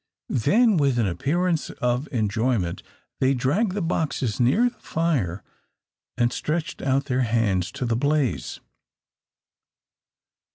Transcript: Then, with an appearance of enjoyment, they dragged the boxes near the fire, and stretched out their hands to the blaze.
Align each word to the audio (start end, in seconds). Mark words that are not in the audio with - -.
Then, 0.29 0.77
with 0.77 0.97
an 0.97 1.05
appearance 1.05 1.69
of 1.69 2.07
enjoyment, 2.11 2.81
they 3.19 3.35
dragged 3.35 3.73
the 3.73 3.83
boxes 3.83 4.39
near 4.39 4.67
the 4.71 4.79
fire, 4.79 5.43
and 6.17 6.33
stretched 6.33 6.81
out 6.81 7.05
their 7.05 7.21
hands 7.21 7.71
to 7.73 7.85
the 7.85 7.95
blaze. 7.95 8.59